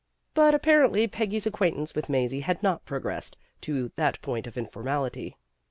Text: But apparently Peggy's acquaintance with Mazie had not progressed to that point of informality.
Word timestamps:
But 0.33 0.55
apparently 0.55 1.07
Peggy's 1.07 1.45
acquaintance 1.45 1.93
with 1.93 2.09
Mazie 2.09 2.39
had 2.39 2.63
not 2.63 2.85
progressed 2.85 3.37
to 3.61 3.91
that 3.97 4.19
point 4.23 4.47
of 4.47 4.57
informality. 4.57 5.37